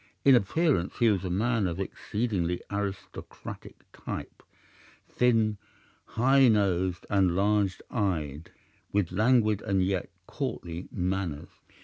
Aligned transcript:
In 0.25 0.33
appearance 0.33 0.97
he 0.97 1.11
was 1.11 1.23
a 1.23 1.29
man 1.29 1.67
of 1.67 1.79
exceedingly 1.79 2.59
aristocratic 2.71 3.81
type, 3.93 4.41
thin, 5.07 5.59
high 6.17 6.47
nosed, 6.47 7.05
and 7.11 7.35
large 7.35 7.79
eyed, 7.91 8.49
with 8.91 9.11
languid 9.11 9.61
and 9.61 9.85
yet 9.85 10.09
courtly 10.25 10.87
manners. 10.91 11.49